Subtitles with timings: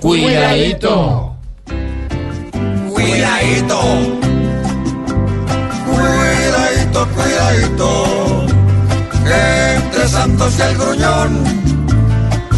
[0.00, 1.36] Cuidadito.
[2.90, 3.80] Cuidadito.
[5.86, 8.46] Cuidadito, cuidadito.
[9.26, 11.44] Entre Santos y el gruñón,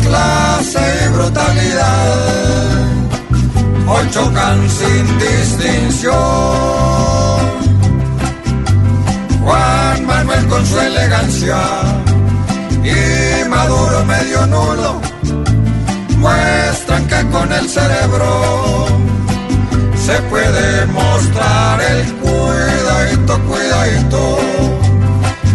[0.04, 2.86] clase y brutalidad,
[3.88, 6.12] hoy chocan sin distinción.
[9.42, 11.60] Juan Manuel con su elegancia
[12.84, 15.00] y Maduro medio nulo
[16.22, 16.51] muestran
[17.30, 18.86] con el cerebro
[19.96, 24.38] se puede mostrar el cuidadito, cuidadito.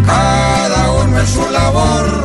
[0.06, 2.24] Cada uno en su labor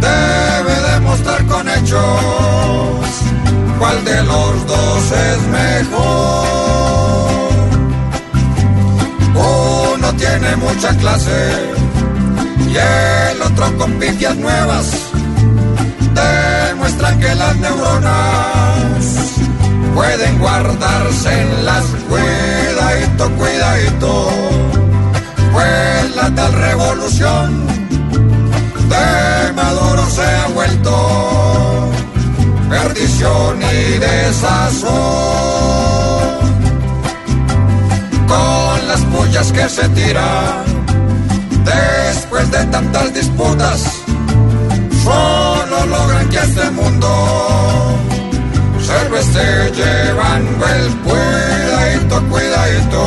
[0.00, 3.06] debe demostrar con hechos
[3.78, 6.50] cuál de los dos es mejor.
[9.34, 11.52] Uno tiene mucha clase
[12.68, 15.10] y el otro con pifias nuevas
[16.98, 19.04] que las neuronas
[19.94, 24.30] pueden guardarse en las cuidadito, cuidadito.
[25.52, 27.66] Pues la tal revolución
[28.88, 31.90] de Maduro se ha vuelto
[32.68, 34.90] perdición y desazón.
[38.26, 40.64] Con las pullas que se tiran
[41.64, 43.99] después de tantas disputas,
[49.80, 53.02] llevando el cuidadito, cuidadito,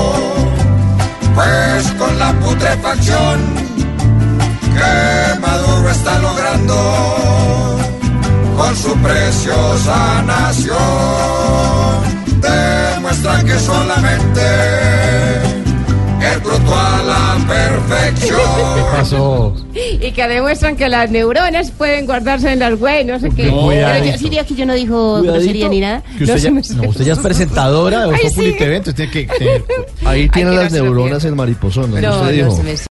[1.36, 3.40] pues con la putrefacción
[4.76, 6.76] que Maduro está logrando
[8.58, 10.78] con su preciosa nación,
[12.42, 15.03] demuestra que solamente
[16.26, 18.40] a la perfección.
[18.92, 19.56] Pasó.
[19.74, 23.48] Y que demuestran que las neuronas pueden guardarse en las güey, no sé qué.
[23.48, 26.04] No, Pero yo, sí, digo que yo no dijo grosería ni nada.
[26.18, 28.58] Que usted, No, ya, no, usted ya es presentadora de Ay, Voz Populi sí.
[28.58, 29.64] TV, entonces tiene que...
[30.06, 32.00] Ahí tiene las neuronas el mariposón, ¿no?
[32.02, 32.52] No, Usted dijo.
[32.52, 32.78] se me